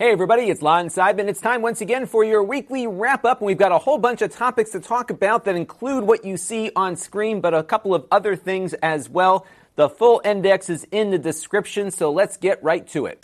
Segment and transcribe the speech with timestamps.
[0.00, 1.26] Hey everybody, it's Lon Seidman.
[1.26, 3.40] It's time once again for your weekly wrap up.
[3.40, 6.36] And we've got a whole bunch of topics to talk about that include what you
[6.36, 9.44] see on screen, but a couple of other things as well.
[9.74, 13.18] The full index is in the description, so let's get right to it.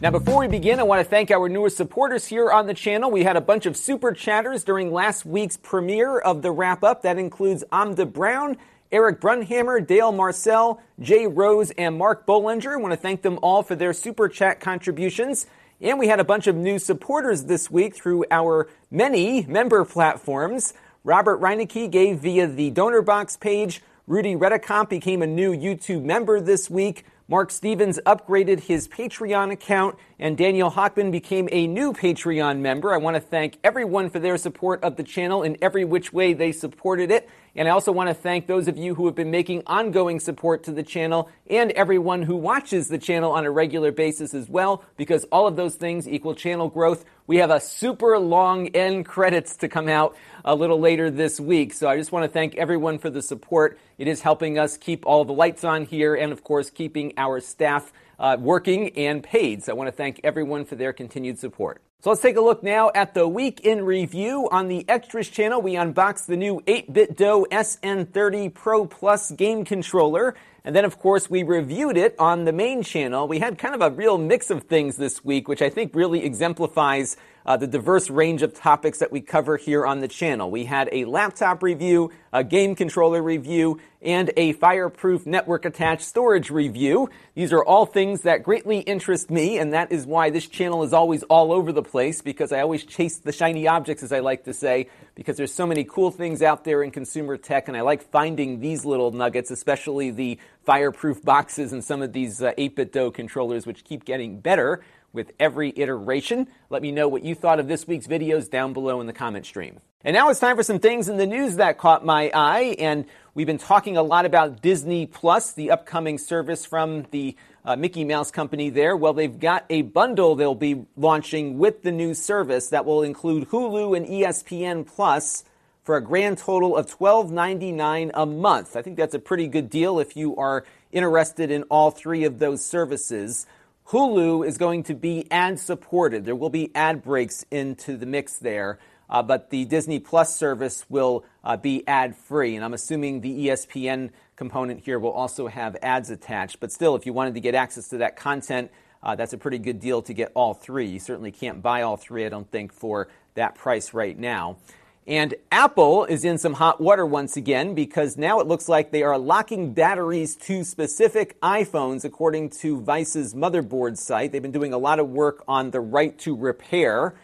[0.00, 3.10] Now, before we begin, I want to thank our newest supporters here on the channel.
[3.10, 7.02] We had a bunch of super chatters during last week's premiere of the wrap up.
[7.02, 8.56] That includes Amda Brown,
[8.92, 12.72] Eric Brunhammer, Dale Marcel, Jay Rose, and Mark Bollinger.
[12.72, 15.46] I want to thank them all for their super chat contributions.
[15.80, 20.72] And we had a bunch of new supporters this week through our many member platforms.
[21.04, 23.82] Robert Reinecke gave via the donor box page.
[24.06, 27.04] Rudy Redicomp became a new YouTube member this week.
[27.28, 32.94] Mark Stevens upgraded his Patreon account, and Daniel Hockman became a new Patreon member.
[32.94, 36.34] I want to thank everyone for their support of the channel in every which way
[36.34, 37.28] they supported it.
[37.56, 40.62] And I also want to thank those of you who have been making ongoing support
[40.64, 44.84] to the channel and everyone who watches the channel on a regular basis as well,
[44.96, 47.04] because all of those things equal channel growth.
[47.28, 51.74] We have a super long end credits to come out a little later this week.
[51.74, 53.80] So I just want to thank everyone for the support.
[53.98, 57.40] It is helping us keep all the lights on here and, of course, keeping our
[57.40, 59.64] staff uh, working and paid.
[59.64, 61.82] So I want to thank everyone for their continued support.
[62.00, 64.48] So let's take a look now at the week in review.
[64.52, 70.36] On the Extras channel, we unboxed the new 8BitDo SN30 Pro Plus game controller.
[70.64, 73.26] And then, of course, we reviewed it on the main channel.
[73.26, 76.24] We had kind of a real mix of things this week, which I think really
[76.24, 80.50] exemplifies uh, the diverse range of topics that we cover here on the channel.
[80.50, 86.50] We had a laptop review, a game controller review, and a fireproof network attached storage
[86.50, 87.08] review.
[87.34, 90.92] These are all things that greatly interest me, and that is why this channel is
[90.92, 94.44] always all over the place because I always chase the shiny objects, as I like
[94.44, 97.82] to say, because there's so many cool things out there in consumer tech, and I
[97.82, 103.14] like finding these little nuggets, especially the fireproof boxes and some of these uh, 8BitDo
[103.14, 104.82] controllers, which keep getting better
[105.16, 106.46] with every iteration.
[106.70, 109.46] Let me know what you thought of this week's videos down below in the comment
[109.46, 109.80] stream.
[110.04, 112.76] And now it's time for some things in the news that caught my eye.
[112.78, 117.34] And we've been talking a lot about Disney Plus, the upcoming service from the
[117.64, 118.96] uh, Mickey Mouse company there.
[118.96, 123.48] Well, they've got a bundle they'll be launching with the new service that will include
[123.48, 125.42] Hulu and ESPN Plus
[125.82, 128.76] for a grand total of $12.99 a month.
[128.76, 132.38] I think that's a pretty good deal if you are interested in all three of
[132.38, 133.46] those services.
[133.90, 136.24] Hulu is going to be ad supported.
[136.24, 140.84] There will be ad breaks into the mix there, uh, but the Disney Plus service
[140.88, 142.56] will uh, be ad free.
[142.56, 146.58] And I'm assuming the ESPN component here will also have ads attached.
[146.58, 148.72] But still, if you wanted to get access to that content,
[149.04, 150.86] uh, that's a pretty good deal to get all three.
[150.86, 154.56] You certainly can't buy all three, I don't think, for that price right now.
[155.06, 159.04] And Apple is in some hot water once again because now it looks like they
[159.04, 164.32] are locking batteries to specific iPhones, according to Vice's motherboard site.
[164.32, 167.14] They've been doing a lot of work on the right to repair.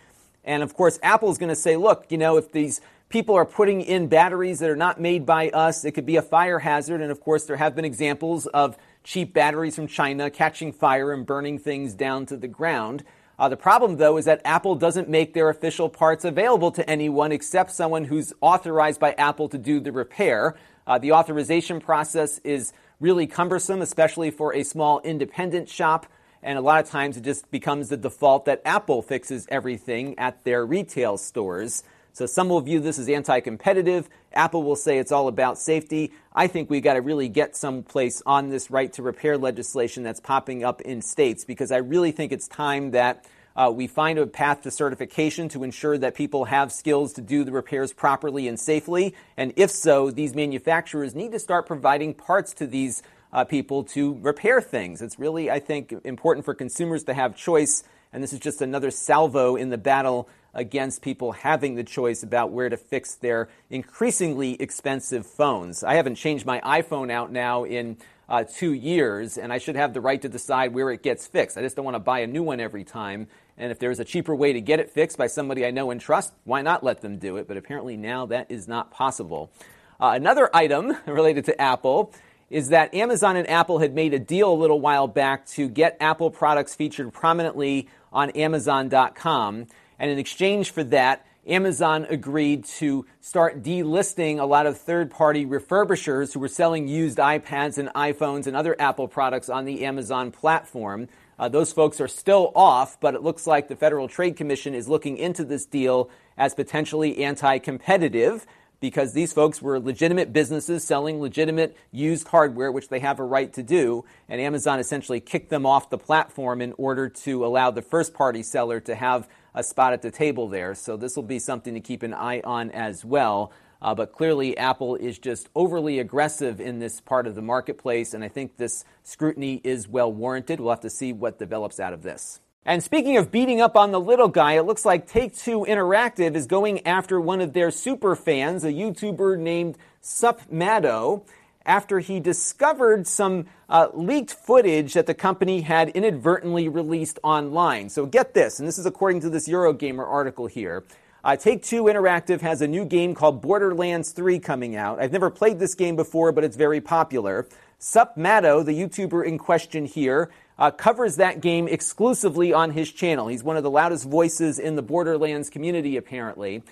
[0.45, 3.81] And of course, Apple's going to say, look, you know, if these people are putting
[3.81, 7.01] in batteries that are not made by us, it could be a fire hazard.
[7.01, 11.27] And of course, there have been examples of cheap batteries from China catching fire and
[11.27, 13.03] burning things down to the ground.
[13.39, 17.33] Uh, the problem, though, is that Apple doesn't make their official parts available to anyone
[17.33, 20.57] except someone who's authorized by Apple to do the repair.
[20.87, 26.07] Uh, the authorization process is really cumbersome, especially for a small independent shop.
[26.43, 30.43] And a lot of times it just becomes the default that Apple fixes everything at
[30.45, 31.85] their retail stores.
[32.13, 34.09] So some will view this as anti-competitive.
[34.33, 36.13] Apple will say it's all about safety.
[36.35, 40.21] I think we got to really get someplace on this right to repair legislation that's
[40.21, 43.25] popping up in states because I really think it's time that
[43.55, 47.45] uh, we find a path to certification to ensure that people have skills to do
[47.45, 49.15] the repairs properly and safely.
[49.37, 54.19] And if so, these manufacturers need to start providing parts to these uh, people to
[54.21, 55.03] repair things.
[55.03, 57.83] It's really, I think, important for consumers to have choice.
[58.13, 62.51] And this is just another salvo in the battle against people having the choice about
[62.51, 65.83] where to fix their increasingly expensive phones.
[65.83, 67.97] I haven't changed my iPhone out now in
[68.29, 71.59] uh, two years, and I should have the right to decide where it gets fixed.
[71.59, 73.29] I just don't want to buy a new one every time.
[73.59, 76.01] And if there's a cheaper way to get it fixed by somebody I know and
[76.01, 77.47] trust, why not let them do it?
[77.47, 79.53] But apparently now that is not possible.
[80.01, 82.13] Uh, another item related to Apple
[82.51, 85.97] is that Amazon and Apple had made a deal a little while back to get
[86.01, 89.67] Apple products featured prominently on Amazon.com.
[90.03, 95.47] And in exchange for that, Amazon agreed to start delisting a lot of third party
[95.47, 100.33] refurbishers who were selling used iPads and iPhones and other Apple products on the Amazon
[100.33, 101.07] platform.
[101.39, 104.89] Uh, those folks are still off, but it looks like the Federal Trade Commission is
[104.89, 108.45] looking into this deal as potentially anti competitive
[108.81, 113.53] because these folks were legitimate businesses selling legitimate used hardware, which they have a right
[113.53, 114.05] to do.
[114.29, 118.43] And Amazon essentially kicked them off the platform in order to allow the first party
[118.43, 120.75] seller to have a spot at the table there.
[120.75, 123.53] So this will be something to keep an eye on as well.
[123.83, 128.23] Uh, but clearly, Apple is just overly aggressive in this part of the marketplace, and
[128.23, 130.61] I think this scrutiny is well warranted.
[130.61, 132.39] We'll have to see what develops out of this.
[132.65, 136.37] And speaking of beating up on the little guy, it looks like Take Two Interactive
[136.37, 141.27] is going after one of their super fans, a YouTuber named SupMatto,
[141.67, 147.89] after he discovered some uh, leaked footage that the company had inadvertently released online.
[147.89, 150.85] So get this, and this is according to this Eurogamer article here.
[151.25, 155.01] Uh, Take Two Interactive has a new game called Borderlands 3 coming out.
[155.01, 157.47] I've never played this game before, but it's very popular.
[157.79, 163.29] SupMatto, the YouTuber in question here, uh, covers that game exclusively on his channel.
[163.29, 166.65] He's one of the loudest voices in the Borderlands community, apparently.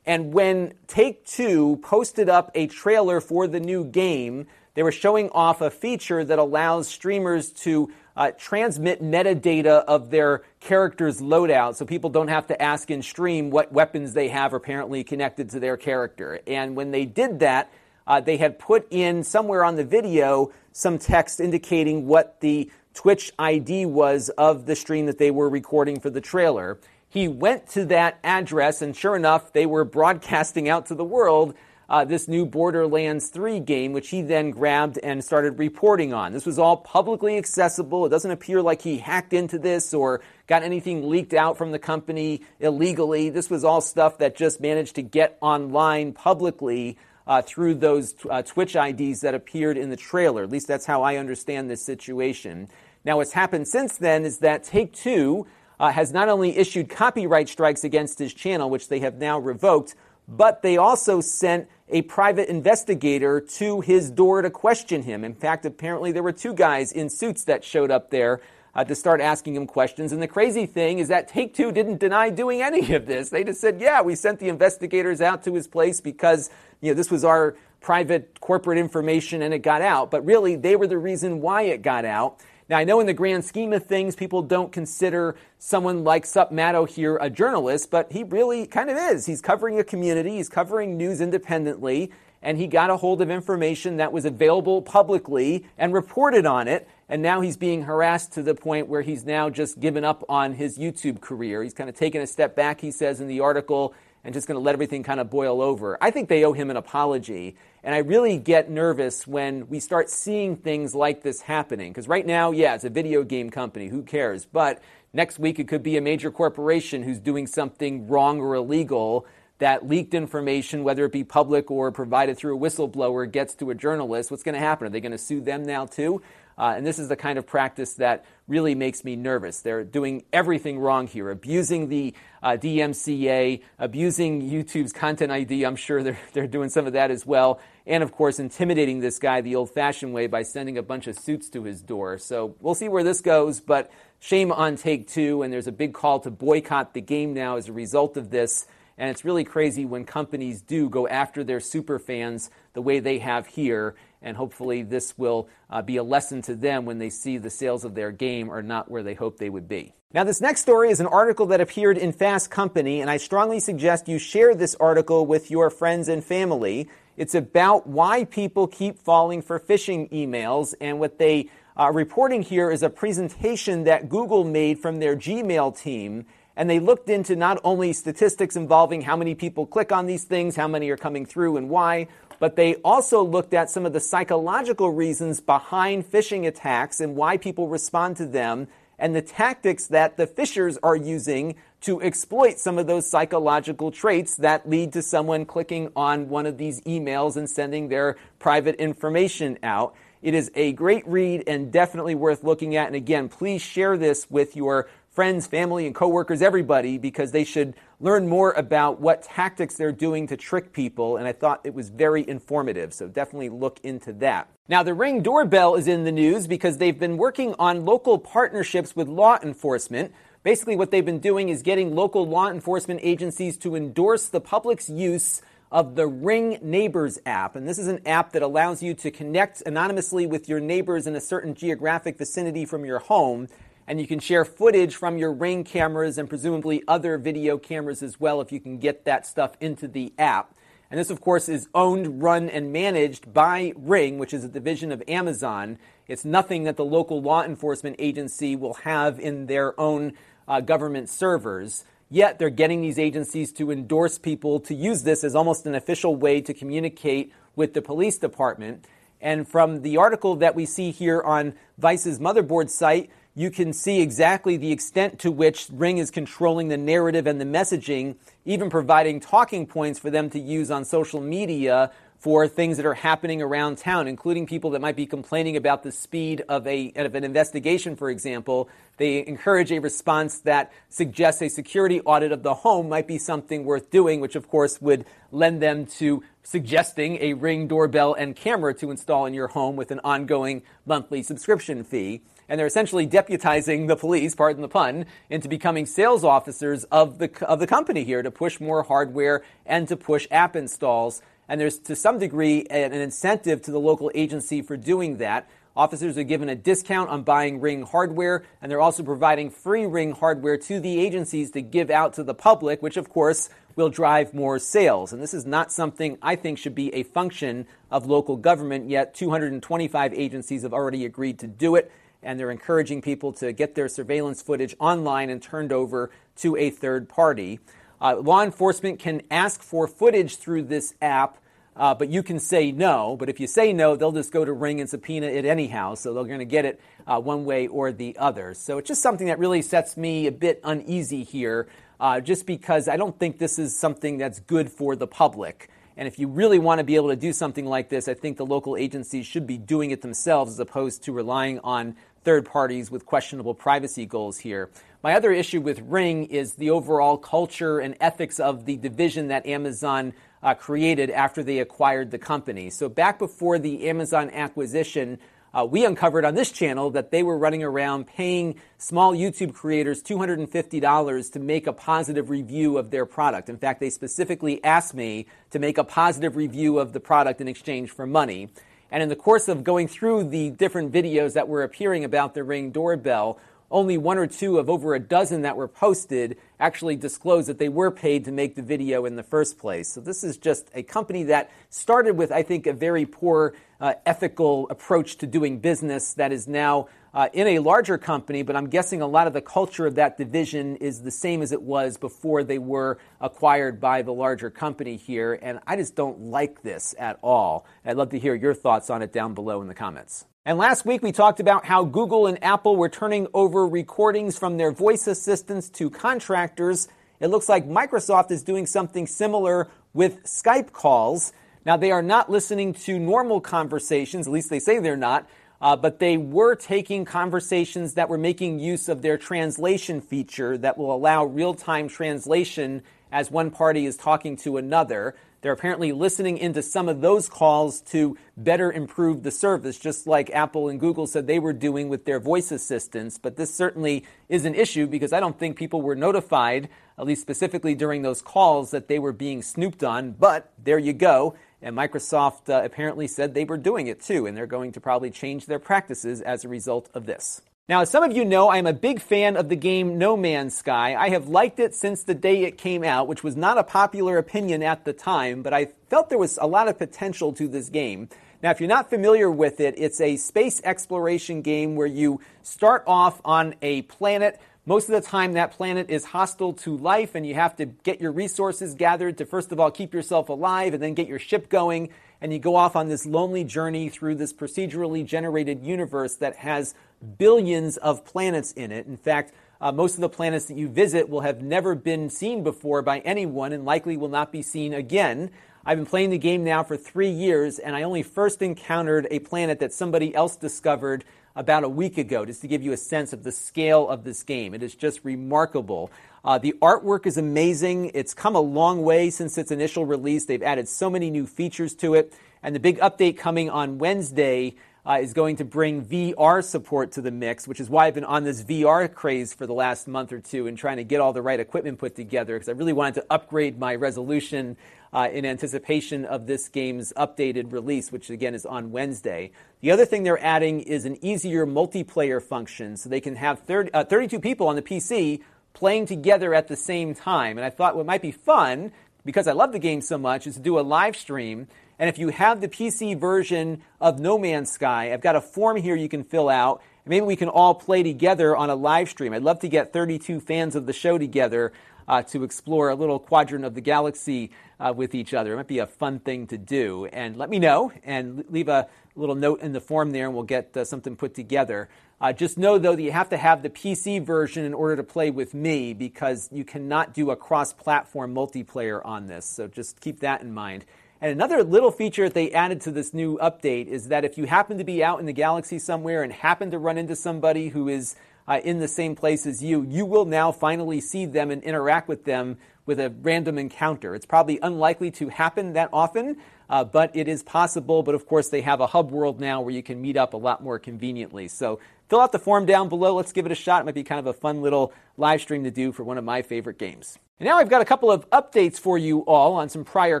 [0.06, 5.30] And when Take Two posted up a trailer for the new game, they were showing
[5.30, 11.84] off a feature that allows streamers to uh, transmit metadata of their character's loadout so
[11.84, 15.76] people don't have to ask in stream what weapons they have apparently connected to their
[15.76, 16.40] character.
[16.46, 17.72] And when they did that,
[18.06, 23.32] uh, they had put in somewhere on the video some text indicating what the Twitch
[23.38, 26.78] ID was of the stream that they were recording for the trailer.
[27.14, 31.54] He went to that address, and sure enough, they were broadcasting out to the world
[31.88, 36.32] uh, this new Borderlands 3 game, which he then grabbed and started reporting on.
[36.32, 38.04] This was all publicly accessible.
[38.04, 41.78] It doesn't appear like he hacked into this or got anything leaked out from the
[41.78, 43.30] company illegally.
[43.30, 48.42] This was all stuff that just managed to get online publicly uh, through those uh,
[48.42, 50.42] Twitch IDs that appeared in the trailer.
[50.42, 52.66] At least that's how I understand this situation.
[53.04, 55.46] Now, what's happened since then is that Take Two
[55.84, 59.94] uh, has not only issued copyright strikes against his channel, which they have now revoked,
[60.26, 65.24] but they also sent a private investigator to his door to question him.
[65.24, 68.40] In fact, apparently there were two guys in suits that showed up there
[68.74, 70.10] uh, to start asking him questions.
[70.10, 73.28] And the crazy thing is that Take Two didn't deny doing any of this.
[73.28, 76.48] They just said, yeah, we sent the investigators out to his place because
[76.80, 80.10] you know, this was our private corporate information and it got out.
[80.10, 82.40] But really, they were the reason why it got out.
[82.68, 86.88] Now, I know in the grand scheme of things, people don't consider someone like SupMatto
[86.88, 89.26] here a journalist, but he really kind of is.
[89.26, 93.98] He's covering a community, he's covering news independently, and he got a hold of information
[93.98, 96.88] that was available publicly and reported on it.
[97.10, 100.54] And now he's being harassed to the point where he's now just given up on
[100.54, 101.62] his YouTube career.
[101.62, 103.94] He's kind of taken a step back, he says in the article,
[104.24, 105.98] and just going to let everything kind of boil over.
[106.00, 107.56] I think they owe him an apology.
[107.84, 111.92] And I really get nervous when we start seeing things like this happening.
[111.92, 113.88] Because right now, yeah, it's a video game company.
[113.88, 114.46] Who cares?
[114.46, 114.82] But
[115.12, 119.26] next week, it could be a major corporation who's doing something wrong or illegal
[119.58, 123.74] that leaked information, whether it be public or provided through a whistleblower, gets to a
[123.74, 124.30] journalist.
[124.30, 124.86] What's going to happen?
[124.86, 126.22] Are they going to sue them now, too?
[126.56, 129.60] Uh, and this is the kind of practice that really makes me nervous.
[129.60, 135.64] They're doing everything wrong here, abusing the uh, DMCA, abusing YouTube's Content ID.
[135.64, 137.60] I'm sure they're, they're doing some of that as well.
[137.86, 141.18] And of course, intimidating this guy the old fashioned way by sending a bunch of
[141.18, 142.18] suits to his door.
[142.18, 145.42] So we'll see where this goes, but shame on Take Two.
[145.42, 148.66] And there's a big call to boycott the game now as a result of this.
[148.96, 153.18] And it's really crazy when companies do go after their super fans the way they
[153.18, 153.96] have here.
[154.22, 157.84] And hopefully, this will uh, be a lesson to them when they see the sales
[157.84, 159.94] of their game are not where they hope they would be.
[160.14, 163.58] Now, this next story is an article that appeared in Fast Company, and I strongly
[163.58, 166.88] suggest you share this article with your friends and family.
[167.16, 172.70] It's about why people keep falling for phishing emails, and what they are reporting here
[172.70, 177.60] is a presentation that Google made from their Gmail team and they looked into not
[177.64, 181.56] only statistics involving how many people click on these things, how many are coming through,
[181.56, 182.06] and why,
[182.38, 187.36] but they also looked at some of the psychological reasons behind phishing attacks and why
[187.36, 188.68] people respond to them,
[188.98, 194.36] and the tactics that the phishers are using to exploit some of those psychological traits
[194.36, 199.58] that lead to someone clicking on one of these emails and sending their private information
[199.62, 199.94] out.
[200.22, 202.86] It is a great read and definitely worth looking at.
[202.86, 207.74] And again, please share this with your friends, family, and coworkers, everybody, because they should
[208.00, 211.16] learn more about what tactics they're doing to trick people.
[211.16, 212.92] And I thought it was very informative.
[212.92, 214.48] So definitely look into that.
[214.68, 218.96] Now, the Ring doorbell is in the news because they've been working on local partnerships
[218.96, 220.12] with law enforcement.
[220.42, 224.90] Basically, what they've been doing is getting local law enforcement agencies to endorse the public's
[224.90, 227.56] use of the Ring Neighbors app.
[227.56, 231.16] And this is an app that allows you to connect anonymously with your neighbors in
[231.16, 233.48] a certain geographic vicinity from your home
[233.86, 238.18] and you can share footage from your Ring cameras and presumably other video cameras as
[238.18, 240.54] well if you can get that stuff into the app.
[240.90, 244.92] And this, of course, is owned, run, and managed by Ring, which is a division
[244.92, 245.78] of Amazon.
[246.06, 250.12] It's nothing that the local law enforcement agency will have in their own
[250.46, 251.84] uh, government servers.
[252.10, 256.14] Yet they're getting these agencies to endorse people to use this as almost an official
[256.14, 258.84] way to communicate with the police department.
[259.20, 264.00] And from the article that we see here on Vice's motherboard site, you can see
[264.00, 268.14] exactly the extent to which Ring is controlling the narrative and the messaging,
[268.44, 272.94] even providing talking points for them to use on social media for things that are
[272.94, 277.14] happening around town, including people that might be complaining about the speed of, a, of
[277.14, 278.68] an investigation, for example.
[278.96, 283.64] They encourage a response that suggests a security audit of the home might be something
[283.64, 288.72] worth doing, which of course would lend them to suggesting a ring doorbell and camera
[288.74, 293.88] to install in your home with an ongoing monthly subscription fee and they're essentially deputizing
[293.88, 298.22] the police, pardon the pun, into becoming sales officers of the, of the company here
[298.22, 301.22] to push more hardware and to push app installs.
[301.48, 305.48] And there's to some degree an incentive to the local agency for doing that.
[305.76, 310.12] Officers are given a discount on buying Ring hardware, and they're also providing free Ring
[310.12, 314.32] hardware to the agencies to give out to the public, which of course will drive
[314.32, 315.12] more sales.
[315.12, 319.14] And this is not something I think should be a function of local government, yet
[319.14, 321.90] 225 agencies have already agreed to do it
[322.24, 326.70] and they're encouraging people to get their surveillance footage online and turned over to a
[326.70, 327.60] third party.
[328.00, 331.38] Uh, law enforcement can ask for footage through this app,
[331.76, 333.16] uh, but you can say no.
[333.16, 336.12] But if you say no, they'll just go to Ring and subpoena it anyhow, so
[336.12, 338.54] they're going to get it uh, one way or the other.
[338.54, 341.68] So it's just something that really sets me a bit uneasy here,
[342.00, 345.70] uh, just because I don't think this is something that's good for the public.
[345.96, 348.36] And if you really want to be able to do something like this, I think
[348.36, 352.90] the local agencies should be doing it themselves as opposed to relying on third parties
[352.90, 354.70] with questionable privacy goals here.
[355.02, 359.46] My other issue with Ring is the overall culture and ethics of the division that
[359.46, 362.70] Amazon uh, created after they acquired the company.
[362.70, 365.18] So, back before the Amazon acquisition,
[365.54, 370.02] uh, we uncovered on this channel that they were running around paying small YouTube creators
[370.02, 373.48] $250 to make a positive review of their product.
[373.48, 377.46] In fact, they specifically asked me to make a positive review of the product in
[377.46, 378.48] exchange for money.
[378.94, 382.44] And in the course of going through the different videos that were appearing about the
[382.44, 387.48] Ring doorbell, only one or two of over a dozen that were posted actually disclosed
[387.48, 389.92] that they were paid to make the video in the first place.
[389.92, 393.94] So this is just a company that started with, I think, a very poor uh,
[394.06, 398.68] ethical approach to doing business that is now uh, in a larger company, but I'm
[398.68, 401.96] guessing a lot of the culture of that division is the same as it was
[401.96, 405.38] before they were acquired by the larger company here.
[405.40, 407.66] And I just don't like this at all.
[407.84, 410.26] I'd love to hear your thoughts on it down below in the comments.
[410.44, 414.56] And last week we talked about how Google and Apple were turning over recordings from
[414.56, 416.88] their voice assistants to contractors.
[417.20, 421.32] It looks like Microsoft is doing something similar with Skype calls.
[421.64, 425.26] Now, they are not listening to normal conversations, at least they say they're not
[425.60, 430.76] uh, but they were taking conversations that were making use of their translation feature that
[430.76, 432.82] will allow real time translation
[433.12, 435.14] as one party is talking to another.
[435.40, 440.30] They're apparently listening into some of those calls to better improve the service, just like
[440.30, 443.18] Apple and Google said they were doing with their voice assistants.
[443.18, 447.20] But this certainly is an issue because I don't think people were notified, at least
[447.20, 450.12] specifically during those calls, that they were being snooped on.
[450.12, 451.34] But there you go.
[451.64, 455.10] And Microsoft uh, apparently said they were doing it too, and they're going to probably
[455.10, 457.40] change their practices as a result of this.
[457.70, 460.54] Now, as some of you know, I'm a big fan of the game No Man's
[460.54, 460.94] Sky.
[460.94, 464.18] I have liked it since the day it came out, which was not a popular
[464.18, 467.70] opinion at the time, but I felt there was a lot of potential to this
[467.70, 468.10] game.
[468.42, 472.84] Now, if you're not familiar with it, it's a space exploration game where you start
[472.86, 477.26] off on a planet most of the time, that planet is hostile to life, and
[477.26, 480.82] you have to get your resources gathered to, first of all, keep yourself alive and
[480.82, 481.90] then get your ship going.
[482.22, 486.74] And you go off on this lonely journey through this procedurally generated universe that has
[487.18, 488.86] billions of planets in it.
[488.86, 492.42] In fact, uh, most of the planets that you visit will have never been seen
[492.42, 495.30] before by anyone and likely will not be seen again.
[495.66, 499.18] I've been playing the game now for three years, and I only first encountered a
[499.20, 501.04] planet that somebody else discovered
[501.36, 504.22] about a week ago, just to give you a sense of the scale of this
[504.22, 504.54] game.
[504.54, 505.90] It is just remarkable.
[506.24, 507.90] Uh, the artwork is amazing.
[507.94, 510.26] It's come a long way since its initial release.
[510.26, 512.12] They've added so many new features to it.
[512.42, 514.54] And the big update coming on Wednesday
[514.86, 518.04] uh, is going to bring VR support to the mix, which is why I've been
[518.04, 521.12] on this VR craze for the last month or two and trying to get all
[521.12, 524.56] the right equipment put together because I really wanted to upgrade my resolution
[524.94, 529.32] uh, in anticipation of this game's updated release, which again is on Wednesday.
[529.60, 533.72] The other thing they're adding is an easier multiplayer function so they can have 30,
[533.74, 535.20] uh, 32 people on the PC
[535.52, 537.36] playing together at the same time.
[537.36, 538.72] And I thought what might be fun,
[539.04, 541.48] because I love the game so much, is to do a live stream
[541.78, 545.56] and if you have the PC version of No Man's Sky, I've got a form
[545.56, 546.62] here you can fill out.
[546.86, 549.12] Maybe we can all play together on a live stream.
[549.12, 551.52] I'd love to get 32 fans of the show together
[551.88, 555.32] uh, to explore a little quadrant of the galaxy uh, with each other.
[555.32, 556.86] It might be a fun thing to do.
[556.86, 560.24] And let me know and leave a little note in the form there, and we'll
[560.24, 561.68] get uh, something put together.
[562.00, 564.82] Uh, just know, though, that you have to have the PC version in order to
[564.82, 569.26] play with me because you cannot do a cross platform multiplayer on this.
[569.26, 570.64] So just keep that in mind.
[571.00, 574.24] And another little feature that they added to this new update is that if you
[574.24, 577.68] happen to be out in the galaxy somewhere and happen to run into somebody who
[577.68, 577.94] is
[578.26, 581.88] uh, in the same place as you, you will now finally see them and interact
[581.88, 583.94] with them with a random encounter.
[583.94, 586.16] It's probably unlikely to happen that often,
[586.48, 587.82] uh, but it is possible.
[587.82, 590.16] But of course, they have a hub world now where you can meet up a
[590.16, 591.28] lot more conveniently.
[591.28, 592.94] So fill out the form down below.
[592.94, 593.62] Let's give it a shot.
[593.62, 596.04] It might be kind of a fun little live stream to do for one of
[596.04, 596.98] my favorite games.
[597.20, 600.00] And now I've got a couple of updates for you all on some prior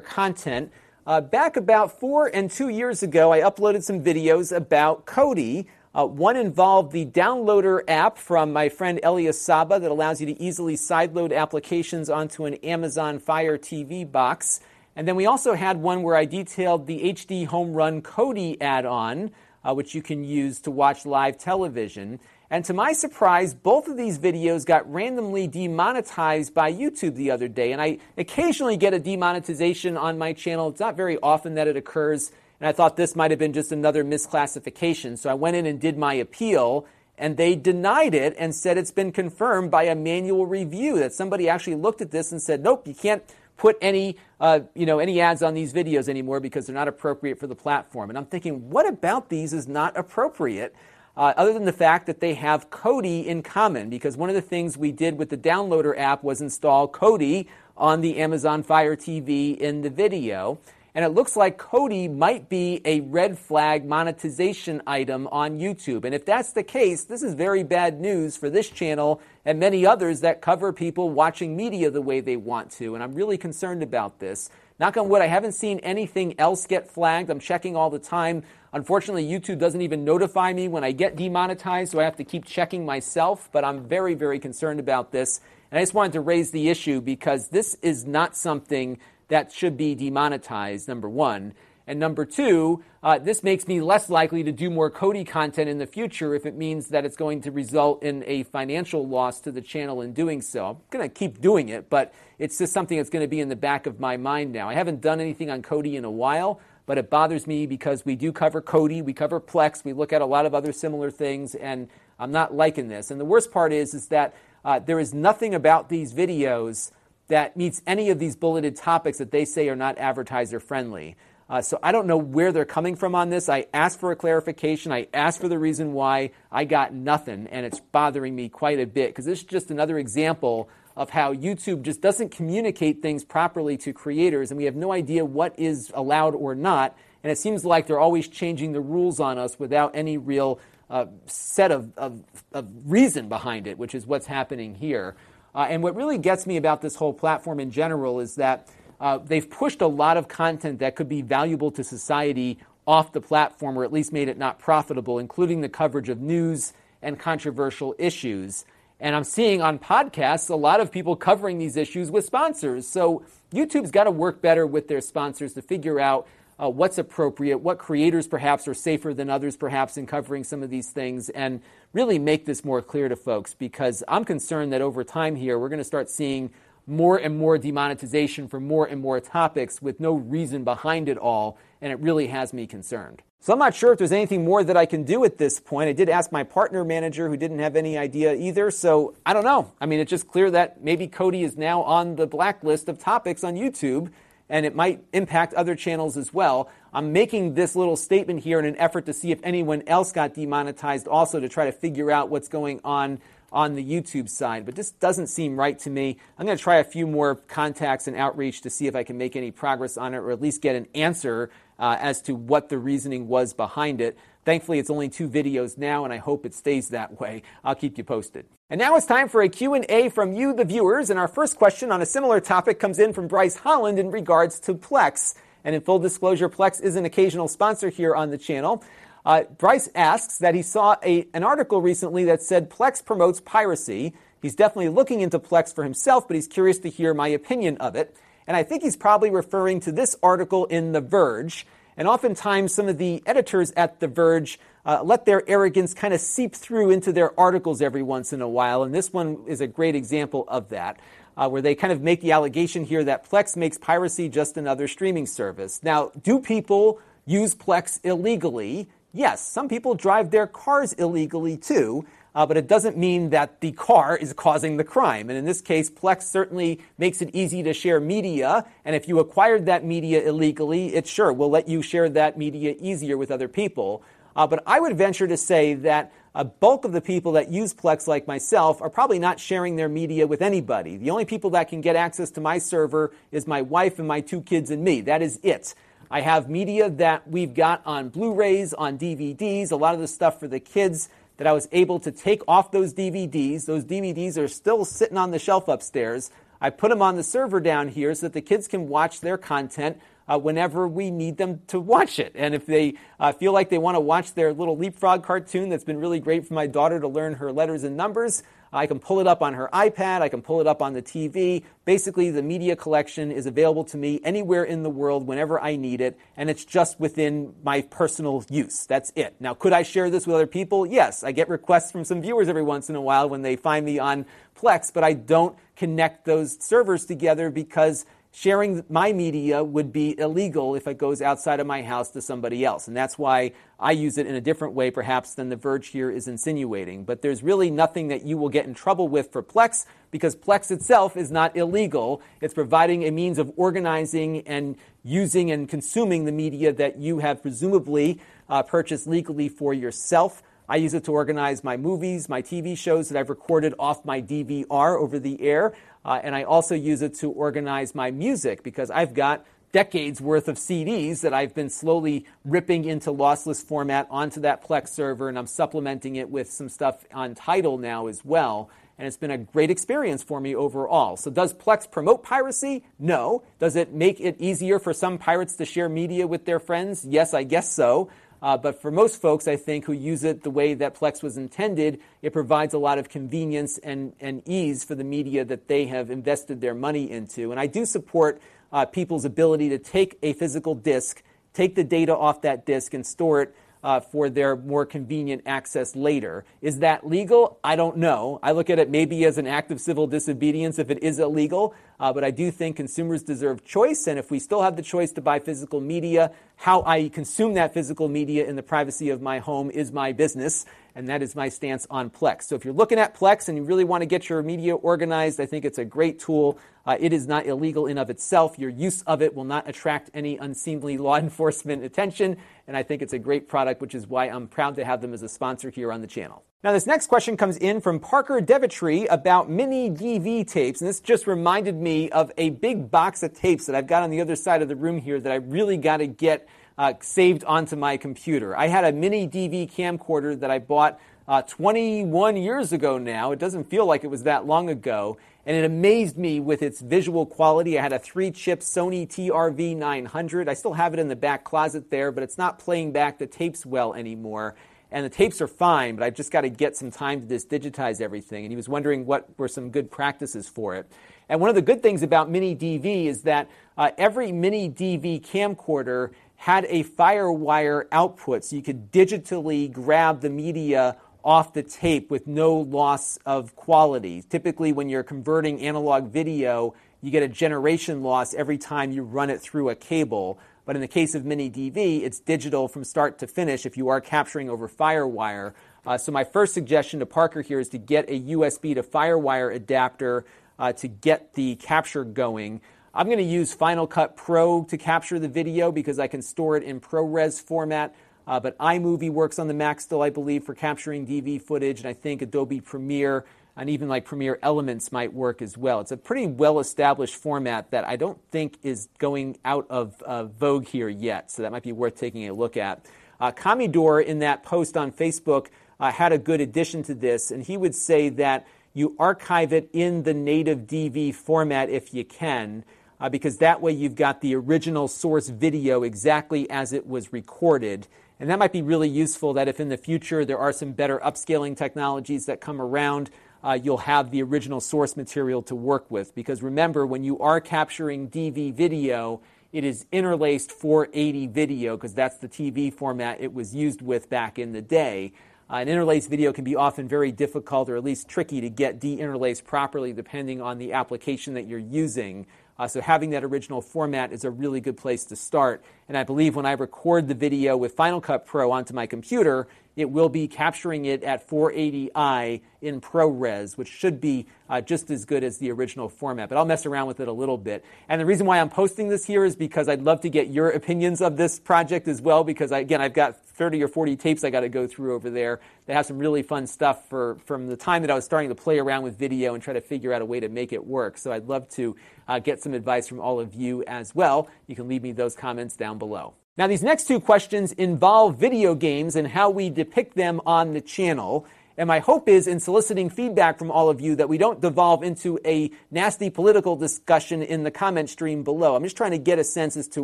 [0.00, 0.72] content.
[1.06, 5.66] Uh, back about four and two years ago, I uploaded some videos about Kodi.
[5.96, 10.42] Uh, one involved the downloader app from my friend Elias Saba that allows you to
[10.42, 14.58] easily sideload applications onto an Amazon Fire TV box.
[14.96, 19.30] And then we also had one where I detailed the HDHomeRun Kodi add on,
[19.62, 22.18] uh, which you can use to watch live television.
[22.50, 27.46] And to my surprise, both of these videos got randomly demonetized by YouTube the other
[27.46, 27.70] day.
[27.70, 30.70] And I occasionally get a demonetization on my channel.
[30.70, 32.32] It's not very often that it occurs.
[32.64, 35.18] And I thought this might have been just another misclassification.
[35.18, 36.86] So I went in and did my appeal,
[37.18, 41.46] and they denied it and said it's been confirmed by a manual review that somebody
[41.46, 43.22] actually looked at this and said, nope, you can't
[43.58, 47.38] put any, uh, you know, any ads on these videos anymore because they're not appropriate
[47.38, 48.08] for the platform.
[48.08, 50.74] And I'm thinking, what about these is not appropriate?
[51.16, 53.88] uh, other than the fact that they have Kodi in common.
[53.88, 58.00] Because one of the things we did with the downloader app was install Kodi on
[58.00, 60.58] the Amazon Fire TV in the video.
[60.96, 66.04] And it looks like Kodi might be a red flag monetization item on YouTube.
[66.04, 69.84] And if that's the case, this is very bad news for this channel and many
[69.84, 72.94] others that cover people watching media the way they want to.
[72.94, 74.50] And I'm really concerned about this.
[74.78, 77.28] Knock on wood, I haven't seen anything else get flagged.
[77.28, 78.44] I'm checking all the time.
[78.72, 82.44] Unfortunately, YouTube doesn't even notify me when I get demonetized, so I have to keep
[82.44, 83.48] checking myself.
[83.52, 85.40] But I'm very, very concerned about this.
[85.70, 89.76] And I just wanted to raise the issue because this is not something that should
[89.76, 91.54] be demonetized, number one.
[91.86, 95.76] And number two, uh, this makes me less likely to do more Kodi content in
[95.76, 99.52] the future if it means that it's going to result in a financial loss to
[99.52, 100.66] the channel in doing so.
[100.66, 103.50] I'm going to keep doing it, but it's just something that's going to be in
[103.50, 104.68] the back of my mind now.
[104.68, 108.16] I haven't done anything on Kodi in a while, but it bothers me because we
[108.16, 111.54] do cover Kodi, we cover Plex, we look at a lot of other similar things,
[111.54, 113.10] and I'm not liking this.
[113.10, 114.34] And the worst part is, is that
[114.64, 116.92] uh, there is nothing about these videos
[117.28, 121.16] that meets any of these bulleted topics that they say are not advertiser friendly.
[121.48, 123.48] Uh, so I don't know where they're coming from on this.
[123.48, 124.92] I asked for a clarification.
[124.92, 126.30] I asked for the reason why.
[126.50, 129.98] I got nothing, and it's bothering me quite a bit because this is just another
[129.98, 134.92] example of how YouTube just doesn't communicate things properly to creators, and we have no
[134.92, 136.96] idea what is allowed or not.
[137.22, 140.60] And it seems like they're always changing the rules on us without any real
[140.90, 145.16] uh, set of, of, of, reason behind it, which is what's happening here.
[145.54, 148.68] Uh, and what really gets me about this whole platform in general is that
[149.00, 153.20] uh, they've pushed a lot of content that could be valuable to society off the
[153.20, 157.94] platform, or at least made it not profitable, including the coverage of news and controversial
[157.98, 158.64] issues.
[159.00, 162.86] And I'm seeing on podcasts a lot of people covering these issues with sponsors.
[162.86, 166.26] So YouTube's got to work better with their sponsors to figure out
[166.62, 170.70] uh, what's appropriate, what creators perhaps are safer than others perhaps in covering some of
[170.70, 171.60] these things, and
[171.92, 175.68] really make this more clear to folks because I'm concerned that over time here we're
[175.68, 176.50] going to start seeing
[176.86, 181.58] more and more demonetization for more and more topics with no reason behind it all,
[181.80, 183.22] and it really has me concerned.
[183.40, 185.88] So I'm not sure if there's anything more that I can do at this point.
[185.90, 189.44] I did ask my partner manager who didn't have any idea either, so I don't
[189.44, 189.70] know.
[189.80, 193.44] I mean, it's just clear that maybe Kodi is now on the blacklist of topics
[193.44, 194.10] on YouTube,
[194.48, 196.68] and it might impact other channels as well.
[196.92, 200.34] I'm making this little statement here in an effort to see if anyone else got
[200.34, 203.20] demonetized also to try to figure out what's going on
[203.54, 206.16] on the YouTube side, but this doesn't seem right to me.
[206.36, 209.16] I'm going to try a few more contacts and outreach to see if I can
[209.16, 212.68] make any progress on it or at least get an answer uh, as to what
[212.68, 214.18] the reasoning was behind it.
[214.44, 217.42] Thankfully, it's only two videos now, and I hope it stays that way.
[217.64, 218.46] I'll keep you posted.
[218.68, 221.08] And now it's time for a Q&A from you, the viewers.
[221.08, 224.60] And our first question on a similar topic comes in from Bryce Holland in regards
[224.60, 225.34] to Plex.
[225.64, 228.84] And in full disclosure, Plex is an occasional sponsor here on the channel.
[229.24, 234.12] Uh, Bryce asks that he saw a, an article recently that said Plex promotes piracy.
[234.42, 237.96] He's definitely looking into Plex for himself, but he's curious to hear my opinion of
[237.96, 238.14] it.
[238.46, 241.66] And I think he's probably referring to this article in The Verge.
[241.96, 246.20] And oftentimes, some of the editors at The Verge uh, let their arrogance kind of
[246.20, 248.82] seep through into their articles every once in a while.
[248.82, 250.98] And this one is a great example of that,
[251.36, 254.88] uh, where they kind of make the allegation here that Plex makes piracy just another
[254.88, 255.80] streaming service.
[255.82, 258.88] Now, do people use Plex illegally?
[259.12, 262.04] Yes, some people drive their cars illegally too.
[262.34, 265.30] Uh, but it doesn't mean that the car is causing the crime.
[265.30, 268.66] And in this case, Plex certainly makes it easy to share media.
[268.84, 272.74] And if you acquired that media illegally, it sure will let you share that media
[272.80, 274.02] easier with other people.
[274.34, 277.72] Uh, but I would venture to say that a bulk of the people that use
[277.72, 280.96] Plex, like myself, are probably not sharing their media with anybody.
[280.96, 284.20] The only people that can get access to my server is my wife and my
[284.20, 285.02] two kids and me.
[285.02, 285.74] That is it.
[286.10, 290.08] I have media that we've got on Blu rays, on DVDs, a lot of the
[290.08, 293.66] stuff for the kids that I was able to take off those DVDs.
[293.66, 296.30] Those DVDs are still sitting on the shelf upstairs.
[296.60, 299.36] I put them on the server down here so that the kids can watch their
[299.36, 302.32] content uh, whenever we need them to watch it.
[302.34, 305.84] And if they uh, feel like they want to watch their little leapfrog cartoon that's
[305.84, 308.42] been really great for my daughter to learn her letters and numbers,
[308.74, 311.02] I can pull it up on her iPad, I can pull it up on the
[311.02, 311.62] TV.
[311.84, 316.00] Basically, the media collection is available to me anywhere in the world whenever I need
[316.00, 318.86] it, and it's just within my personal use.
[318.86, 319.34] That's it.
[319.40, 320.86] Now, could I share this with other people?
[320.86, 321.22] Yes.
[321.22, 323.98] I get requests from some viewers every once in a while when they find me
[323.98, 324.26] on
[324.58, 330.74] Plex, but I don't connect those servers together because sharing my media would be illegal
[330.74, 332.88] if it goes outside of my house to somebody else.
[332.88, 336.10] And that's why I use it in a different way, perhaps, than The Verge here
[336.10, 337.04] is insinuating.
[337.04, 340.72] But there's really nothing that you will get in trouble with for Plex because Plex
[340.72, 342.20] itself is not illegal.
[342.40, 347.40] It's providing a means of organizing and using and consuming the media that you have
[347.40, 350.42] presumably uh, purchased legally for yourself.
[350.68, 354.22] I use it to organize my movies, my TV shows that I've recorded off my
[354.22, 355.74] DVR over the air.
[356.04, 360.46] Uh, and I also use it to organize my music because I've got decades worth
[360.46, 365.36] of CDs that I've been slowly ripping into lossless format onto that Plex server, and
[365.36, 368.70] I'm supplementing it with some stuff on Tidal now as well.
[368.96, 371.16] And it's been a great experience for me overall.
[371.16, 372.84] So, does Plex promote piracy?
[373.00, 373.42] No.
[373.58, 377.04] Does it make it easier for some pirates to share media with their friends?
[377.04, 378.08] Yes, I guess so.
[378.44, 381.38] Uh, but for most folks, I think, who use it the way that Plex was
[381.38, 385.86] intended, it provides a lot of convenience and, and ease for the media that they
[385.86, 387.52] have invested their money into.
[387.52, 391.22] And I do support uh, people's ability to take a physical disk,
[391.54, 395.94] take the data off that disk, and store it uh, for their more convenient access
[395.94, 396.44] later.
[396.62, 397.60] Is that legal?
[397.62, 398.40] I don't know.
[398.42, 401.74] I look at it maybe as an act of civil disobedience if it is illegal,
[402.00, 404.06] uh, but I do think consumers deserve choice.
[404.06, 407.74] And if we still have the choice to buy physical media, how I consume that
[407.74, 411.48] physical media in the privacy of my home is my business and that is my
[411.48, 412.44] stance on Plex.
[412.44, 415.40] So if you're looking at Plex and you really want to get your media organized,
[415.40, 416.58] I think it's a great tool.
[416.86, 418.58] Uh, it is not illegal in of itself.
[418.58, 423.02] Your use of it will not attract any unseemly law enforcement attention, and I think
[423.02, 425.70] it's a great product, which is why I'm proud to have them as a sponsor
[425.70, 426.44] here on the channel.
[426.62, 430.98] Now, this next question comes in from Parker Devitry about mini DV tapes, and this
[430.98, 434.34] just reminded me of a big box of tapes that I've got on the other
[434.34, 436.48] side of the room here that I really got to get
[436.78, 438.56] uh, saved onto my computer.
[438.56, 443.32] I had a mini DV camcorder that I bought uh, 21 years ago now.
[443.32, 445.18] It doesn't feel like it was that long ago.
[445.46, 447.78] And it amazed me with its visual quality.
[447.78, 450.48] I had a three chip Sony TRV 900.
[450.48, 453.26] I still have it in the back closet there, but it's not playing back the
[453.26, 454.54] tapes well anymore.
[454.90, 457.50] And the tapes are fine, but I've just got to get some time to just
[457.50, 458.44] digitize everything.
[458.44, 460.90] And he was wondering what were some good practices for it.
[461.28, 465.26] And one of the good things about Mini DV is that uh, every Mini DV
[465.26, 472.10] camcorder had a FireWire output, so you could digitally grab the media off the tape
[472.10, 474.22] with no loss of quality.
[474.28, 479.30] Typically, when you're converting analog video, you get a generation loss every time you run
[479.30, 480.38] it through a cable.
[480.66, 483.88] But in the case of Mini DV, it's digital from start to finish if you
[483.88, 485.54] are capturing over FireWire.
[485.86, 489.54] Uh, so, my first suggestion to Parker here is to get a USB to FireWire
[489.54, 490.24] adapter
[490.58, 492.60] uh, to get the capture going.
[492.94, 496.56] I'm going to use Final Cut Pro to capture the video because I can store
[496.56, 497.94] it in ProRes format.
[498.26, 501.88] Uh, but iMovie works on the Mac still, I believe, for capturing DV footage, and
[501.88, 503.24] I think Adobe Premiere
[503.56, 505.80] and even like Premiere Elements might work as well.
[505.80, 510.24] It's a pretty well established format that I don't think is going out of uh,
[510.24, 512.84] vogue here yet, so that might be worth taking a look at.
[513.20, 515.46] Uh, Commodore, in that post on Facebook,
[515.78, 519.70] uh, had a good addition to this, and he would say that you archive it
[519.72, 522.64] in the native DV format if you can.
[523.00, 527.86] Uh, because that way you've got the original source video exactly as it was recorded.
[528.20, 530.98] And that might be really useful that if in the future there are some better
[531.00, 533.10] upscaling technologies that come around,
[533.42, 536.14] uh, you'll have the original source material to work with.
[536.14, 539.20] Because remember, when you are capturing DV video,
[539.52, 544.38] it is interlaced 480 video because that's the TV format it was used with back
[544.38, 545.12] in the day.
[545.50, 548.80] Uh, an interlaced video can be often very difficult or at least tricky to get
[548.80, 552.26] deinterlaced properly depending on the application that you're using.
[552.58, 555.62] Uh, so having that original format is a really good place to start.
[555.88, 559.48] And I believe when I record the video with Final Cut Pro onto my computer,
[559.76, 565.04] it will be capturing it at 480i in ProRes, which should be uh, just as
[565.04, 566.28] good as the original format.
[566.28, 567.64] But I'll mess around with it a little bit.
[567.88, 570.50] And the reason why I'm posting this here is because I'd love to get your
[570.50, 574.24] opinions of this project as well, because I, again, I've got 30 or 40 tapes
[574.24, 575.40] I got to go through over there.
[575.66, 578.34] that have some really fun stuff for, from the time that I was starting to
[578.34, 580.98] play around with video and try to figure out a way to make it work.
[580.98, 584.28] So I'd love to uh, get some advice from all of you as well.
[584.46, 586.14] You can leave me those comments down below.
[586.36, 590.60] Now, these next two questions involve video games and how we depict them on the
[590.60, 591.26] channel.
[591.56, 594.82] And my hope is in soliciting feedback from all of you that we don't devolve
[594.82, 598.56] into a nasty political discussion in the comment stream below.
[598.56, 599.82] I'm just trying to get a sense as to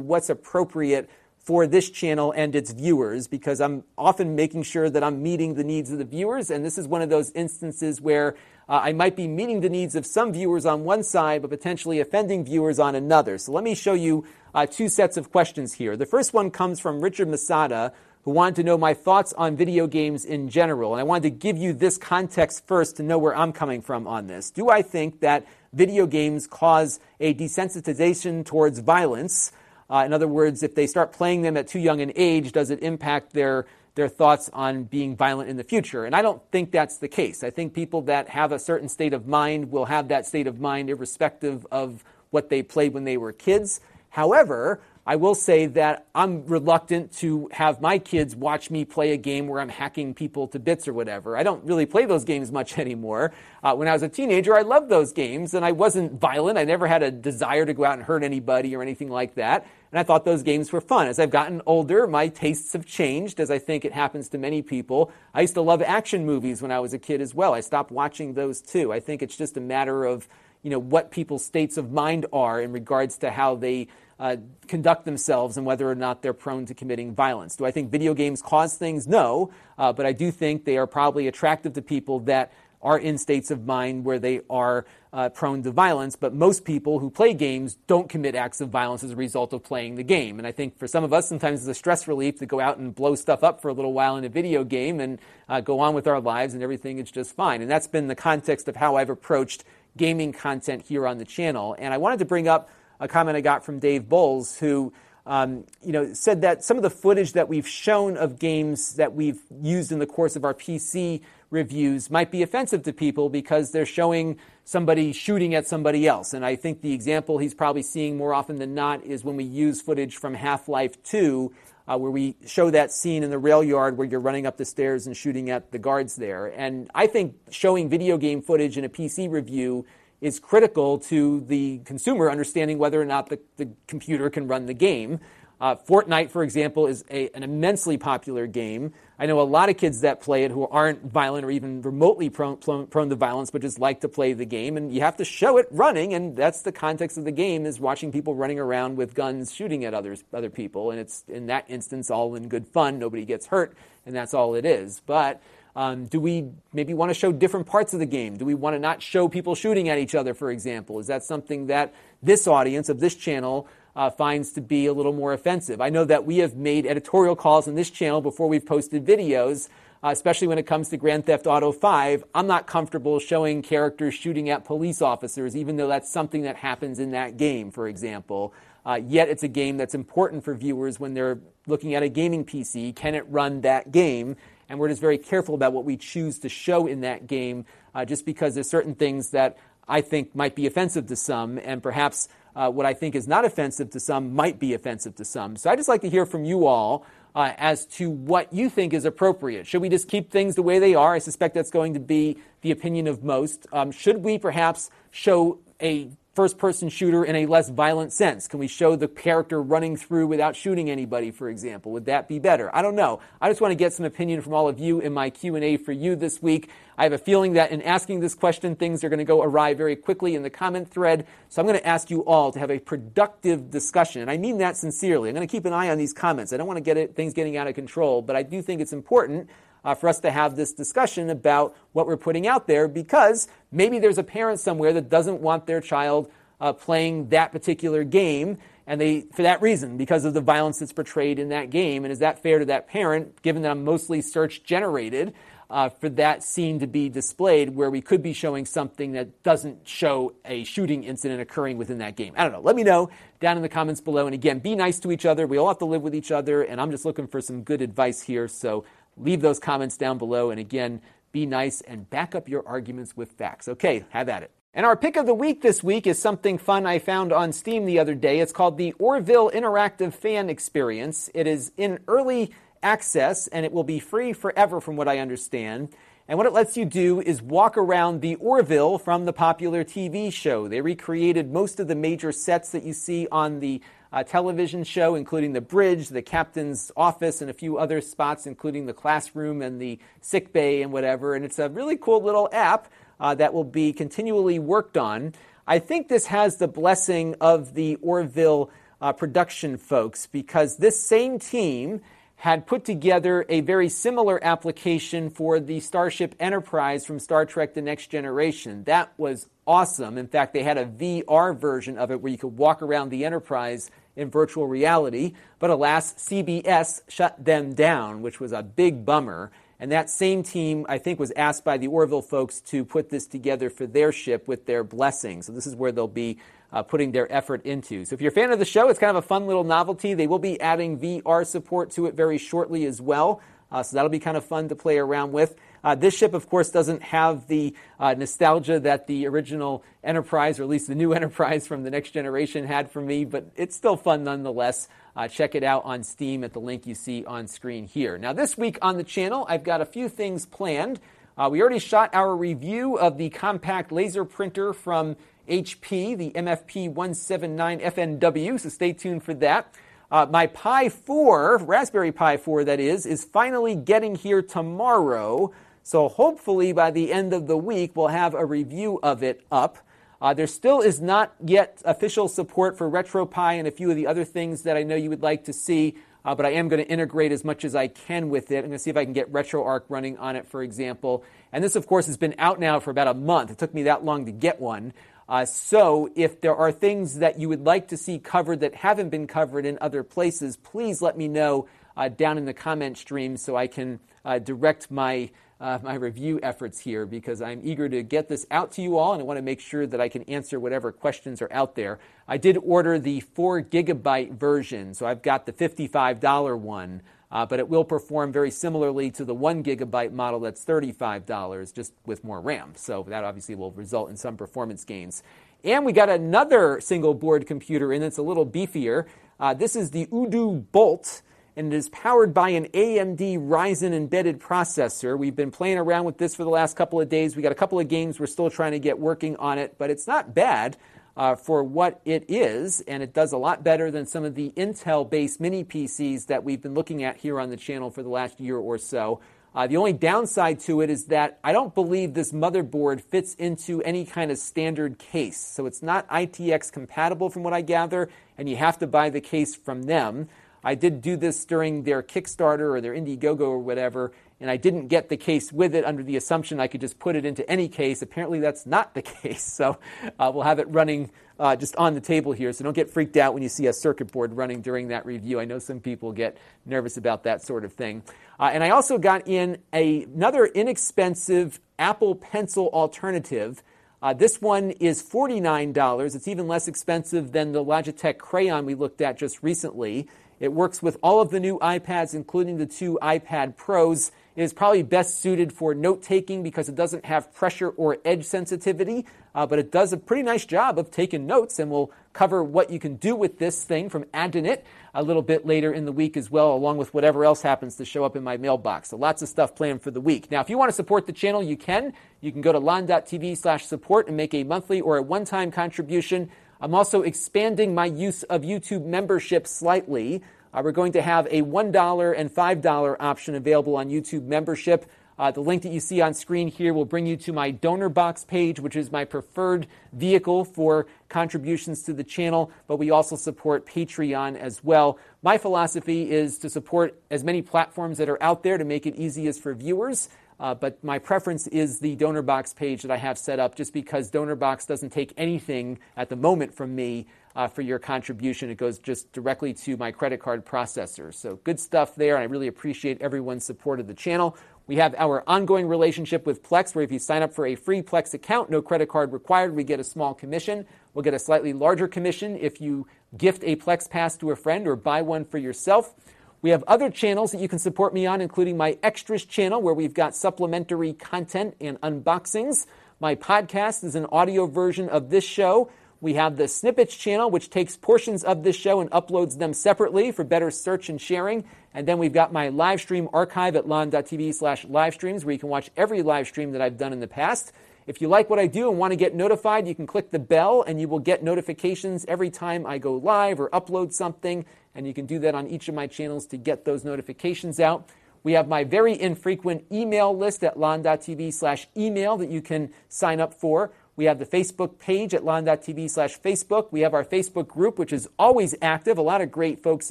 [0.00, 1.08] what's appropriate
[1.50, 5.64] for this channel and its viewers because I'm often making sure that I'm meeting the
[5.64, 6.48] needs of the viewers.
[6.48, 8.36] And this is one of those instances where
[8.68, 11.98] uh, I might be meeting the needs of some viewers on one side, but potentially
[11.98, 13.36] offending viewers on another.
[13.36, 15.96] So let me show you uh, two sets of questions here.
[15.96, 19.88] The first one comes from Richard Masada, who wanted to know my thoughts on video
[19.88, 20.92] games in general.
[20.92, 24.06] And I wanted to give you this context first to know where I'm coming from
[24.06, 24.52] on this.
[24.52, 29.50] Do I think that video games cause a desensitization towards violence?
[29.90, 32.70] Uh, in other words, if they start playing them at too young an age, does
[32.70, 36.05] it impact their their thoughts on being violent in the future.
[36.05, 37.42] And I don't think that's the case.
[37.42, 40.61] I think people that have a certain state of mind will have that state of
[40.61, 43.81] mind irrespective of what they played when they were kids.
[44.11, 49.16] However, I will say that I'm reluctant to have my kids watch me play a
[49.16, 51.36] game where I'm hacking people to bits or whatever.
[51.36, 53.32] I don't really play those games much anymore.
[53.62, 56.58] Uh, when I was a teenager, I loved those games and I wasn't violent.
[56.58, 59.66] I never had a desire to go out and hurt anybody or anything like that.
[59.90, 61.08] And I thought those games were fun.
[61.08, 64.62] As I've gotten older, my tastes have changed, as I think it happens to many
[64.62, 65.10] people.
[65.34, 67.54] I used to love action movies when I was a kid as well.
[67.54, 68.92] I stopped watching those too.
[68.92, 70.28] I think it's just a matter of,
[70.62, 74.37] you know, what people's states of mind are in regards to how they uh,
[74.68, 77.57] conduct themselves and whether or not they're prone to committing violence.
[77.57, 79.09] Do I think video games cause things?
[79.09, 83.18] No, uh, but I do think they are probably attractive to people that are in
[83.18, 87.35] states of mind where they are uh, prone to violence, but most people who play
[87.35, 90.38] games don't commit acts of violence as a result of playing the game.
[90.38, 92.79] And I think for some of us, sometimes it's a stress relief to go out
[92.79, 95.18] and blow stuff up for a little while in a video game and
[95.49, 97.61] uh, go on with our lives and everything is just fine.
[97.61, 99.64] And that's been the context of how I've approached
[99.96, 101.76] gaming content here on the channel.
[101.79, 104.92] And I wanted to bring up a comment I got from Dave Bowles, who
[105.26, 109.14] um, you know, said that some of the footage that we've shown of games that
[109.14, 113.70] we've used in the course of our PC reviews might be offensive to people because
[113.70, 116.33] they're showing somebody shooting at somebody else.
[116.33, 119.44] And I think the example he's probably seeing more often than not is when we
[119.44, 121.53] use footage from Half Life 2,
[121.90, 124.64] uh, where we show that scene in the rail yard where you're running up the
[124.64, 126.46] stairs and shooting at the guards there.
[126.46, 129.85] And I think showing video game footage in a PC review
[130.20, 134.74] is critical to the consumer understanding whether or not the, the computer can run the
[134.74, 135.18] game.
[135.61, 138.94] Uh, Fortnite, for example, is a, an immensely popular game.
[139.18, 142.31] I know a lot of kids that play it who aren't violent or even remotely
[142.31, 144.79] prone, prone, to violence, but just like to play the game.
[144.79, 147.79] And you have to show it running, and that's the context of the game: is
[147.79, 150.92] watching people running around with guns, shooting at others, other people.
[150.92, 152.99] And it's in that instance all in good fun.
[152.99, 155.03] Nobody gets hurt, and that's all it is.
[155.05, 155.42] But
[155.77, 158.37] um, do we maybe want to show different parts of the game?
[158.37, 160.99] Do we want to not show people shooting at each other, for example?
[160.99, 163.68] Is that something that this audience of this channel
[164.00, 165.78] uh, finds to be a little more offensive.
[165.78, 169.68] I know that we have made editorial calls on this channel before we've posted videos,
[170.02, 172.24] uh, especially when it comes to Grand Theft Auto 5.
[172.34, 176.98] I'm not comfortable showing characters shooting at police officers, even though that's something that happens
[176.98, 178.54] in that game, for example.
[178.86, 182.42] Uh, yet it's a game that's important for viewers when they're looking at a gaming
[182.42, 182.96] PC.
[182.96, 184.34] Can it run that game?
[184.70, 188.06] And we're just very careful about what we choose to show in that game, uh,
[188.06, 192.28] just because there's certain things that I think might be offensive to some, and perhaps
[192.54, 195.56] uh, what I think is not offensive to some might be offensive to some.
[195.56, 198.92] So I just like to hear from you all uh, as to what you think
[198.92, 199.66] is appropriate.
[199.66, 201.14] Should we just keep things the way they are?
[201.14, 203.66] I suspect that's going to be the opinion of most.
[203.72, 206.10] Um, should we perhaps show a
[206.40, 208.48] first person shooter in a less violent sense?
[208.48, 211.92] Can we show the character running through without shooting anybody, for example?
[211.92, 212.74] Would that be better?
[212.74, 213.20] I don't know.
[213.42, 215.92] I just want to get some opinion from all of you in my Q&A for
[215.92, 216.70] you this week.
[216.96, 219.74] I have a feeling that in asking this question, things are going to go awry
[219.74, 221.26] very quickly in the comment thread.
[221.50, 224.22] So I'm going to ask you all to have a productive discussion.
[224.22, 225.29] And I mean that sincerely.
[225.29, 226.55] I'm going to keep an eye on these comments.
[226.55, 228.81] I don't want to get it, things getting out of control, but I do think
[228.81, 229.50] it's important
[229.84, 233.98] uh, for us to have this discussion about what we're putting out there because maybe
[233.98, 239.00] there's a parent somewhere that doesn't want their child uh, playing that particular game and
[239.00, 242.04] they for that reason because of the violence that's portrayed in that game.
[242.04, 245.32] And is that fair to that parent given that i'm mostly search generated
[245.70, 249.86] uh, for that scene to be displayed where we could be showing something that doesn't
[249.86, 252.34] show a shooting incident occurring within that game?
[252.36, 252.60] I don't know.
[252.60, 254.26] Let me know down in the comments below.
[254.26, 255.46] And again be nice to each other.
[255.46, 256.62] We all have to live with each other.
[256.62, 258.48] And i'm just looking for some good advice here.
[258.48, 258.84] So
[259.20, 260.50] leave those comments down below.
[260.50, 261.00] And again,
[261.33, 263.68] be nice and back up your arguments with facts.
[263.68, 264.50] Okay, have at it.
[264.72, 267.87] And our pick of the week this week is something fun I found on Steam
[267.87, 268.38] the other day.
[268.38, 271.28] It's called the Orville Interactive Fan Experience.
[271.35, 272.52] It is in early
[272.83, 275.88] access and it will be free forever, from what I understand.
[276.28, 280.33] And what it lets you do is walk around the Orville from the popular TV
[280.33, 280.68] show.
[280.68, 285.14] They recreated most of the major sets that you see on the uh, television show,
[285.14, 289.81] including the bridge, the captain's office, and a few other spots, including the classroom and
[289.81, 291.35] the sick bay and whatever.
[291.35, 292.88] And it's a really cool little app
[293.20, 295.35] uh, that will be continually worked on.
[295.66, 298.70] I think this has the blessing of the Orville
[299.01, 302.01] uh, production folks because this same team
[302.40, 307.83] had put together a very similar application for the Starship Enterprise from Star Trek The
[307.83, 308.83] Next Generation.
[308.85, 310.16] That was awesome.
[310.16, 313.27] In fact, they had a VR version of it where you could walk around the
[313.27, 315.33] Enterprise in virtual reality.
[315.59, 319.50] But alas, CBS shut them down, which was a big bummer.
[319.80, 323.26] And that same team, I think, was asked by the Orville folks to put this
[323.26, 325.40] together for their ship with their blessing.
[325.40, 326.38] So this is where they'll be
[326.70, 328.04] uh, putting their effort into.
[328.04, 330.12] So if you're a fan of the show, it's kind of a fun little novelty.
[330.12, 333.40] They will be adding VR support to it very shortly as well.
[333.72, 335.56] Uh, so that'll be kind of fun to play around with.
[335.82, 340.64] Uh, this ship, of course, doesn't have the uh, nostalgia that the original Enterprise, or
[340.64, 343.96] at least the new Enterprise from the next generation, had for me, but it's still
[343.96, 344.88] fun nonetheless.
[345.16, 348.18] Uh, check it out on Steam at the link you see on screen here.
[348.18, 351.00] Now, this week on the channel, I've got a few things planned.
[351.36, 355.16] Uh, we already shot our review of the compact laser printer from
[355.48, 359.74] HP, the MFP 179 FNW, so stay tuned for that.
[360.10, 365.52] Uh, my Pi 4, Raspberry Pi 4 that is, is finally getting here tomorrow.
[365.82, 369.78] So hopefully by the end of the week, we'll have a review of it up.
[370.20, 374.06] Uh, there still is not yet official support for RetroPie and a few of the
[374.06, 376.82] other things that I know you would like to see, uh, but I am going
[376.82, 378.58] to integrate as much as I can with it.
[378.58, 381.24] I'm going to see if I can get RetroArch running on it, for example.
[381.52, 383.50] And this, of course, has been out now for about a month.
[383.50, 384.92] It took me that long to get one.
[385.26, 389.10] Uh, so, if there are things that you would like to see covered that haven't
[389.10, 391.66] been covered in other places, please let me know
[391.96, 395.30] uh, down in the comment stream so I can uh, direct my
[395.61, 399.12] uh, my review efforts here because I'm eager to get this out to you all
[399.12, 401.99] and I want to make sure that I can answer whatever questions are out there.
[402.27, 407.61] I did order the 4 gigabyte version, so I've got the $55 one uh, but
[407.61, 412.40] it will perform very similarly to the one gigabyte model that's $35, just with more
[412.40, 412.73] RAM.
[412.75, 415.23] So that obviously will result in some performance gains.
[415.62, 419.07] And we got another single board computer in that's a little beefier.
[419.38, 421.23] Uh, this is the UDOO Bolt,
[421.61, 425.18] and it is powered by an AMD Ryzen embedded processor.
[425.18, 427.37] We've been playing around with this for the last couple of days.
[427.37, 429.90] We got a couple of games we're still trying to get working on it, but
[429.90, 430.79] it's not bad
[431.18, 434.53] uh, for what it is, and it does a lot better than some of the
[434.57, 438.09] Intel based mini PCs that we've been looking at here on the channel for the
[438.09, 439.20] last year or so.
[439.55, 443.83] Uh, the only downside to it is that I don't believe this motherboard fits into
[443.83, 445.38] any kind of standard case.
[445.38, 449.20] So it's not ITX compatible from what I gather, and you have to buy the
[449.20, 450.31] case from them.
[450.62, 454.88] I did do this during their Kickstarter or their Indiegogo or whatever, and I didn't
[454.88, 457.68] get the case with it under the assumption I could just put it into any
[457.68, 458.03] case.
[458.03, 459.42] Apparently, that's not the case.
[459.42, 459.79] So
[460.18, 462.53] uh, we'll have it running uh, just on the table here.
[462.53, 465.40] So don't get freaked out when you see a circuit board running during that review.
[465.40, 466.37] I know some people get
[466.67, 468.02] nervous about that sort of thing.
[468.38, 473.63] Uh, and I also got in a, another inexpensive Apple Pencil alternative.
[474.02, 476.15] Uh, this one is $49.
[476.15, 480.08] It's even less expensive than the Logitech Crayon we looked at just recently.
[480.40, 484.54] It works with all of the new iPads, including the two iPad Pros, It is
[484.54, 489.44] probably best suited for note taking because it doesn't have pressure or edge sensitivity, uh,
[489.44, 492.78] but it does a pretty nice job of taking notes, and we'll cover what you
[492.78, 494.64] can do with this thing from adding it
[494.94, 497.84] a little bit later in the week as well, along with whatever else happens to
[497.84, 498.88] show up in my mailbox.
[498.88, 500.30] So lots of stuff planned for the week.
[500.30, 501.92] Now, if you want to support the channel, you can.
[502.22, 506.30] You can go to lon.tv slash support and make a monthly or a one-time contribution.
[506.63, 510.23] I'm also expanding my use of YouTube membership slightly.
[510.52, 514.85] Uh, we're going to have a $1 and $5 option available on YouTube membership.
[515.19, 518.27] Uh, the link that you see on screen here will bring you to my Donorbox
[518.27, 523.65] page, which is my preferred vehicle for contributions to the channel, but we also support
[523.65, 524.98] Patreon as well.
[525.23, 528.96] My philosophy is to support as many platforms that are out there to make it
[528.96, 530.11] easiest for viewers.
[530.40, 534.10] Uh, but my preference is the Donorbox page that I have set up just because
[534.10, 538.48] Donorbox doesn't take anything at the moment from me uh, for your contribution.
[538.48, 541.12] It goes just directly to my credit card processor.
[541.12, 544.36] So good stuff there, and I really appreciate everyone's support of the channel.
[544.66, 547.82] We have our ongoing relationship with Plex, where if you sign up for a free
[547.82, 550.64] Plex account, no credit card required, we get a small commission.
[550.94, 552.86] We'll get a slightly larger commission if you
[553.18, 555.94] gift a Plex Pass to a friend or buy one for yourself.
[556.42, 559.74] We have other channels that you can support me on, including my Extras channel, where
[559.74, 562.66] we've got supplementary content and unboxings.
[562.98, 565.70] My podcast is an audio version of this show.
[566.00, 570.12] We have the Snippets channel, which takes portions of this show and uploads them separately
[570.12, 571.44] for better search and sharing.
[571.74, 575.38] And then we've got my live stream archive at lon.tv slash live streams where you
[575.38, 577.52] can watch every live stream that I've done in the past.
[577.87, 580.18] If you like what I do and want to get notified, you can click the
[580.18, 584.44] bell and you will get notifications every time I go live or upload something.
[584.74, 587.88] And you can do that on each of my channels to get those notifications out.
[588.22, 593.20] We have my very infrequent email list at lon.tv slash email that you can sign
[593.20, 593.72] up for.
[593.96, 596.68] We have the Facebook page at lon.tv slash Facebook.
[596.70, 598.98] We have our Facebook group, which is always active.
[598.98, 599.90] A lot of great folks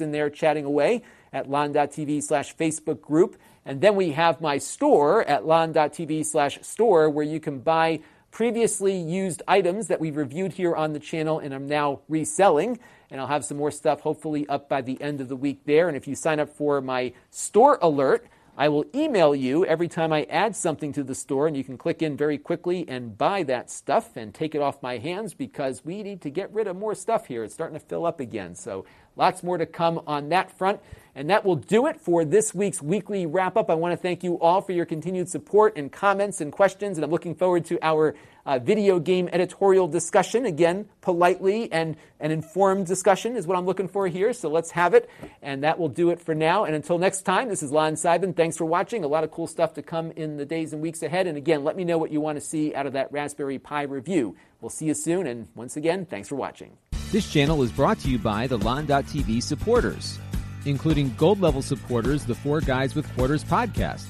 [0.00, 3.36] in there chatting away at lon.tv slash Facebook group.
[3.64, 8.00] And then we have my store at lon.tv slash store where you can buy
[8.30, 12.78] previously used items that we've reviewed here on the channel and I'm now reselling.
[13.10, 15.88] And I'll have some more stuff hopefully up by the end of the week there.
[15.88, 20.12] And if you sign up for my store alert, I will email you every time
[20.12, 23.42] I add something to the store, and you can click in very quickly and buy
[23.44, 26.76] that stuff and take it off my hands because we need to get rid of
[26.76, 27.44] more stuff here.
[27.44, 28.54] It's starting to fill up again.
[28.54, 28.84] So
[29.16, 30.80] Lots more to come on that front.
[31.14, 33.68] And that will do it for this week's weekly wrap up.
[33.68, 36.96] I want to thank you all for your continued support and comments and questions.
[36.96, 38.14] And I'm looking forward to our
[38.50, 40.44] uh, video game editorial discussion.
[40.44, 44.32] Again, politely and an informed discussion is what I'm looking for here.
[44.32, 45.08] So let's have it.
[45.40, 46.64] And that will do it for now.
[46.64, 48.34] And until next time, this is Lon Seidman.
[48.34, 49.04] Thanks for watching.
[49.04, 51.28] A lot of cool stuff to come in the days and weeks ahead.
[51.28, 53.82] And again, let me know what you want to see out of that Raspberry Pi
[53.82, 54.34] review.
[54.60, 55.28] We'll see you soon.
[55.28, 56.76] And once again, thanks for watching.
[57.12, 60.18] This channel is brought to you by the Lon.TV supporters,
[60.64, 64.06] including gold level supporters, the Four Guys with Quarters podcast,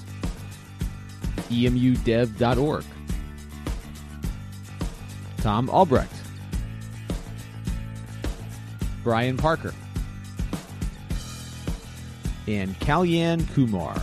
[1.51, 2.85] emudev.org,
[5.41, 6.13] Tom Albrecht,
[9.03, 9.75] Brian Parker,
[12.47, 14.01] and Kalyan Kumar.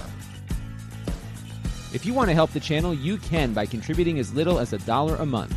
[1.93, 4.77] If you want to help the channel, you can by contributing as little as a
[4.79, 5.56] dollar a month.